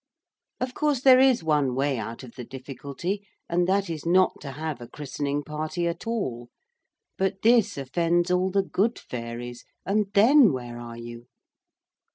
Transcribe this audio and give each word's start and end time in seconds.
Of 0.59 0.73
course 0.73 1.01
there 1.01 1.19
is 1.19 1.43
one 1.43 1.75
way 1.75 1.99
out 1.99 2.23
of 2.23 2.31
the 2.33 2.43
difficulty, 2.43 3.23
and 3.47 3.67
that 3.67 3.87
is 3.87 4.03
not 4.03 4.33
to 4.41 4.53
have 4.53 4.81
a 4.81 4.87
christening 4.87 5.43
party 5.43 5.87
at 5.87 6.07
all. 6.07 6.49
But 7.19 7.43
this 7.43 7.77
offends 7.77 8.31
all 8.31 8.49
the 8.49 8.63
good 8.63 8.97
fairies, 8.97 9.63
and 9.85 10.07
then 10.15 10.51
where 10.51 10.79
are 10.79 10.97
you? 10.97 11.27